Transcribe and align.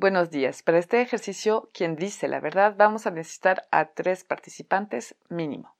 Buenos 0.00 0.30
días. 0.30 0.62
Para 0.62 0.78
este 0.78 1.02
ejercicio, 1.02 1.68
quien 1.74 1.94
dice 1.94 2.26
la 2.26 2.40
verdad, 2.40 2.74
vamos 2.74 3.06
a 3.06 3.10
necesitar 3.10 3.68
a 3.70 3.90
tres 3.90 4.24
participantes 4.24 5.14
mínimo. 5.28 5.76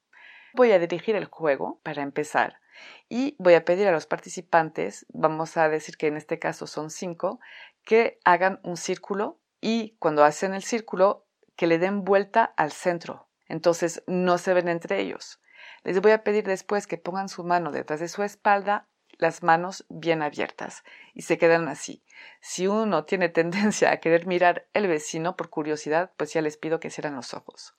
Voy 0.53 0.73
a 0.73 0.79
dirigir 0.79 1.17
el 1.17 1.25
juego 1.25 1.81
para 1.83 2.03
empezar 2.03 2.61
y 3.09 3.35
voy 3.39 3.55
a 3.55 3.65
pedir 3.65 3.89
a 3.89 3.93
los 3.93 4.07
participantes, 4.07 5.07
vamos 5.09 5.57
a 5.57 5.71
decir 5.71 5.97
que 5.97 6.09
en 6.09 6.19
este 6.19 6.39
caso 6.39 6.67
son 6.67 6.91
cinco, 6.91 7.41
que 7.83 8.19
hagan 8.27 8.61
un 8.63 8.77
círculo 8.77 9.39
y 9.59 9.97
cuando 9.99 10.23
hacen 10.23 10.53
el 10.53 10.65
círculo, 10.65 11.25
que 11.57 11.67
le 11.67 11.79
den 11.79 12.05
vuelta 12.05 12.45
al 12.59 12.73
centro. 12.73 13.27
Entonces 13.49 14.03
no 14.07 14.37
se 14.37 14.53
ven 14.53 14.69
entre 14.69 15.01
ellos. 15.01 15.41
Les 15.83 15.99
voy 16.03 16.13
a 16.13 16.25
pedir 16.25 16.45
después 16.45 16.87
que 16.87 16.99
pongan 16.99 17.31
su 17.31 17.43
mano 17.43 17.73
detrás 17.73 18.01
de 18.01 18.09
su 18.09 18.23
espalda 18.23 18.87
las 19.21 19.43
manos 19.43 19.85
bien 19.89 20.23
abiertas 20.23 20.85
y 21.15 21.23
se 21.23 21.39
quedan 21.39 21.69
así. 21.69 22.03
Si 22.41 22.67
uno 22.67 23.05
tiene 23.05 23.29
tendencia 23.41 23.91
a 23.91 23.99
querer 23.99 24.27
mirar 24.27 24.67
el 24.75 24.87
vecino 24.87 25.37
por 25.37 25.51
curiosidad, 25.51 26.13
pues 26.17 26.33
ya 26.33 26.43
les 26.43 26.57
pido 26.57 26.81
que 26.81 26.91
cierren 26.91 27.17
los 27.17 27.35
ojos. 27.35 27.75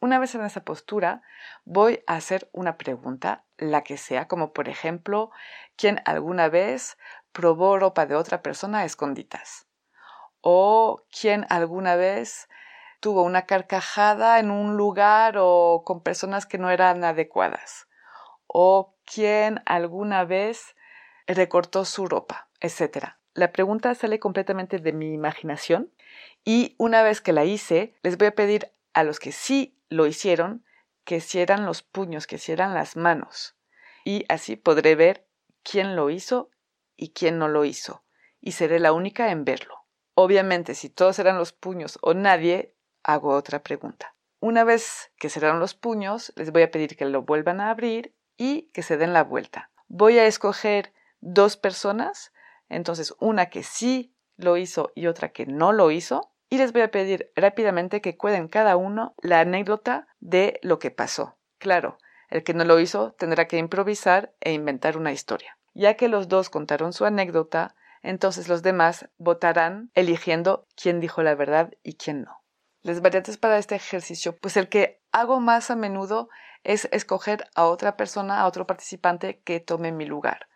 Una 0.00 0.20
vez 0.20 0.34
en 0.36 0.44
esa 0.44 0.64
postura, 0.64 1.22
voy 1.64 2.04
a 2.06 2.14
hacer 2.14 2.48
una 2.52 2.76
pregunta, 2.76 3.44
la 3.56 3.82
que 3.82 3.96
sea, 3.96 4.28
como 4.28 4.52
por 4.52 4.68
ejemplo, 4.68 5.32
¿quién 5.76 6.00
alguna 6.04 6.48
vez 6.48 6.96
probó 7.32 7.78
ropa 7.78 8.06
de 8.06 8.14
otra 8.14 8.40
persona 8.40 8.84
a? 8.84 9.66
¿O 10.40 11.02
quién 11.10 11.46
alguna 11.48 11.96
vez 11.96 12.48
tuvo 13.00 13.22
una 13.22 13.46
carcajada 13.46 14.38
en 14.38 14.52
un 14.52 14.76
lugar 14.76 15.34
o 15.38 15.82
con 15.84 16.00
personas 16.02 16.46
que 16.46 16.58
no 16.58 16.70
eran 16.70 17.02
adecuadas? 17.02 17.88
¿O 18.46 18.94
quién 19.04 19.62
alguna 19.66 20.24
vez 20.24 20.76
recortó 21.34 21.84
su 21.84 22.06
ropa, 22.06 22.48
etc. 22.60 23.14
La 23.34 23.52
pregunta 23.52 23.94
sale 23.94 24.18
completamente 24.18 24.78
de 24.78 24.92
mi 24.92 25.12
imaginación 25.12 25.92
y 26.44 26.74
una 26.78 27.02
vez 27.02 27.20
que 27.20 27.32
la 27.32 27.44
hice, 27.44 27.94
les 28.02 28.18
voy 28.18 28.28
a 28.28 28.34
pedir 28.34 28.72
a 28.94 29.04
los 29.04 29.20
que 29.20 29.32
sí 29.32 29.78
lo 29.88 30.06
hicieron 30.06 30.64
que 31.04 31.20
cierran 31.20 31.64
los 31.64 31.82
puños, 31.82 32.26
que 32.26 32.36
cierran 32.36 32.74
las 32.74 32.96
manos. 32.96 33.56
Y 34.04 34.26
así 34.28 34.56
podré 34.56 34.94
ver 34.94 35.26
quién 35.62 35.96
lo 35.96 36.10
hizo 36.10 36.50
y 36.96 37.10
quién 37.14 37.38
no 37.38 37.48
lo 37.48 37.64
hizo. 37.64 38.04
Y 38.40 38.52
seré 38.52 38.78
la 38.78 38.92
única 38.92 39.30
en 39.30 39.44
verlo. 39.44 39.86
Obviamente, 40.14 40.74
si 40.74 40.90
todos 40.90 41.18
eran 41.18 41.38
los 41.38 41.52
puños 41.52 41.98
o 42.02 42.12
nadie, 42.12 42.74
hago 43.04 43.34
otra 43.34 43.62
pregunta. 43.62 44.16
Una 44.40 44.64
vez 44.64 45.10
que 45.16 45.30
cerraron 45.30 45.60
los 45.60 45.74
puños, 45.74 46.32
les 46.36 46.52
voy 46.52 46.62
a 46.62 46.70
pedir 46.70 46.96
que 46.96 47.06
lo 47.06 47.22
vuelvan 47.22 47.60
a 47.60 47.70
abrir 47.70 48.14
y 48.36 48.70
que 48.74 48.82
se 48.82 48.96
den 48.96 49.12
la 49.12 49.24
vuelta. 49.24 49.70
Voy 49.86 50.18
a 50.18 50.26
escoger 50.26 50.92
dos 51.20 51.56
personas, 51.56 52.32
entonces 52.68 53.14
una 53.18 53.46
que 53.46 53.62
sí 53.62 54.14
lo 54.36 54.56
hizo 54.56 54.92
y 54.94 55.06
otra 55.06 55.30
que 55.30 55.46
no 55.46 55.72
lo 55.72 55.90
hizo, 55.90 56.32
y 56.48 56.58
les 56.58 56.72
voy 56.72 56.82
a 56.82 56.90
pedir 56.90 57.30
rápidamente 57.36 58.00
que 58.00 58.16
cuenten 58.16 58.48
cada 58.48 58.76
uno 58.76 59.14
la 59.20 59.40
anécdota 59.40 60.08
de 60.20 60.58
lo 60.62 60.78
que 60.78 60.90
pasó. 60.90 61.36
Claro, 61.58 61.98
el 62.30 62.42
que 62.42 62.54
no 62.54 62.64
lo 62.64 62.80
hizo 62.80 63.12
tendrá 63.12 63.46
que 63.46 63.58
improvisar 63.58 64.32
e 64.40 64.52
inventar 64.52 64.96
una 64.96 65.12
historia. 65.12 65.58
Ya 65.74 65.94
que 65.94 66.08
los 66.08 66.28
dos 66.28 66.48
contaron 66.48 66.92
su 66.92 67.04
anécdota, 67.04 67.74
entonces 68.02 68.48
los 68.48 68.62
demás 68.62 69.08
votarán 69.18 69.90
eligiendo 69.94 70.66
quién 70.80 71.00
dijo 71.00 71.22
la 71.22 71.34
verdad 71.34 71.72
y 71.82 71.94
quién 71.94 72.22
no. 72.22 72.42
Las 72.80 73.02
variantes 73.02 73.36
para 73.36 73.58
este 73.58 73.74
ejercicio, 73.74 74.36
pues 74.36 74.56
el 74.56 74.68
que 74.68 75.02
hago 75.12 75.40
más 75.40 75.70
a 75.70 75.76
menudo 75.76 76.30
es 76.64 76.88
escoger 76.92 77.44
a 77.54 77.64
otra 77.64 77.96
persona, 77.96 78.40
a 78.40 78.46
otro 78.46 78.66
participante 78.66 79.40
que 79.42 79.60
tome 79.60 79.92
mi 79.92 80.06
lugar 80.06 80.48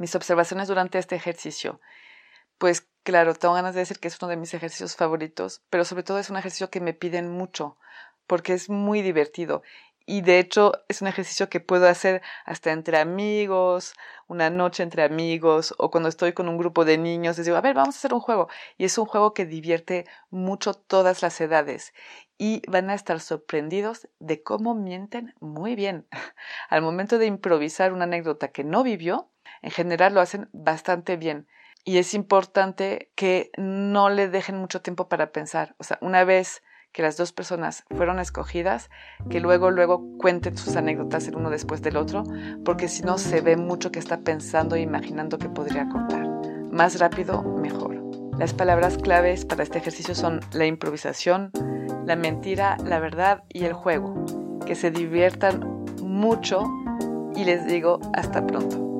mis 0.00 0.14
observaciones 0.14 0.66
durante 0.66 0.98
este 0.98 1.14
ejercicio. 1.14 1.80
Pues 2.58 2.88
claro, 3.02 3.34
tengo 3.34 3.54
ganas 3.54 3.74
de 3.74 3.80
decir 3.80 4.00
que 4.00 4.08
es 4.08 4.18
uno 4.20 4.30
de 4.30 4.36
mis 4.36 4.54
ejercicios 4.54 4.96
favoritos, 4.96 5.62
pero 5.70 5.84
sobre 5.84 6.02
todo 6.02 6.18
es 6.18 6.30
un 6.30 6.38
ejercicio 6.38 6.70
que 6.70 6.80
me 6.80 6.94
piden 6.94 7.30
mucho, 7.30 7.76
porque 8.26 8.54
es 8.54 8.70
muy 8.70 9.02
divertido. 9.02 9.62
Y 10.06 10.22
de 10.22 10.38
hecho 10.38 10.72
es 10.88 11.02
un 11.02 11.08
ejercicio 11.08 11.50
que 11.50 11.60
puedo 11.60 11.86
hacer 11.86 12.22
hasta 12.44 12.72
entre 12.72 12.98
amigos, 12.98 13.94
una 14.26 14.48
noche 14.48 14.82
entre 14.82 15.04
amigos, 15.04 15.74
o 15.78 15.90
cuando 15.90 16.08
estoy 16.08 16.32
con 16.32 16.48
un 16.48 16.56
grupo 16.56 16.84
de 16.84 16.98
niños, 16.98 17.36
les 17.36 17.46
digo, 17.46 17.58
a 17.58 17.60
ver, 17.60 17.74
vamos 17.74 17.94
a 17.94 17.98
hacer 17.98 18.14
un 18.14 18.20
juego. 18.20 18.48
Y 18.78 18.86
es 18.86 18.96
un 18.98 19.06
juego 19.06 19.34
que 19.34 19.46
divierte 19.46 20.06
mucho 20.30 20.74
todas 20.74 21.22
las 21.22 21.40
edades. 21.40 21.92
Y 22.38 22.62
van 22.68 22.88
a 22.90 22.94
estar 22.94 23.20
sorprendidos 23.20 24.08
de 24.18 24.42
cómo 24.42 24.74
mienten 24.74 25.34
muy 25.40 25.76
bien. 25.76 26.06
Al 26.70 26.82
momento 26.82 27.18
de 27.18 27.26
improvisar 27.26 27.92
una 27.92 28.04
anécdota 28.04 28.48
que 28.48 28.64
no 28.64 28.82
vivió, 28.82 29.30
en 29.62 29.70
general 29.70 30.14
lo 30.14 30.20
hacen 30.20 30.48
bastante 30.52 31.16
bien. 31.16 31.46
Y 31.84 31.98
es 31.98 32.12
importante 32.14 33.10
que 33.14 33.50
no 33.56 34.10
le 34.10 34.28
dejen 34.28 34.56
mucho 34.56 34.82
tiempo 34.82 35.08
para 35.08 35.32
pensar. 35.32 35.74
O 35.78 35.84
sea, 35.84 35.98
una 36.02 36.24
vez 36.24 36.62
que 36.92 37.02
las 37.02 37.16
dos 37.16 37.32
personas 37.32 37.84
fueron 37.96 38.18
escogidas, 38.18 38.90
que 39.30 39.40
luego, 39.40 39.70
luego 39.70 40.04
cuenten 40.18 40.56
sus 40.56 40.76
anécdotas 40.76 41.28
el 41.28 41.36
uno 41.36 41.50
después 41.50 41.82
del 41.82 41.96
otro, 41.96 42.24
porque 42.64 42.88
si 42.88 43.02
no 43.02 43.16
se 43.16 43.40
ve 43.40 43.56
mucho 43.56 43.92
que 43.92 43.98
está 43.98 44.20
pensando 44.20 44.76
e 44.76 44.80
imaginando 44.80 45.38
que 45.38 45.48
podría 45.48 45.88
contar. 45.88 46.26
Más 46.70 46.98
rápido, 46.98 47.42
mejor. 47.42 48.00
Las 48.38 48.54
palabras 48.54 48.98
claves 48.98 49.44
para 49.44 49.62
este 49.62 49.78
ejercicio 49.78 50.14
son 50.14 50.40
la 50.52 50.66
improvisación, 50.66 51.52
la 52.06 52.16
mentira, 52.16 52.76
la 52.84 52.98
verdad 52.98 53.44
y 53.48 53.64
el 53.64 53.72
juego. 53.72 54.24
Que 54.66 54.74
se 54.74 54.90
diviertan 54.90 55.84
mucho 56.02 56.64
y 57.36 57.44
les 57.44 57.66
digo 57.66 58.00
hasta 58.14 58.46
pronto. 58.46 58.99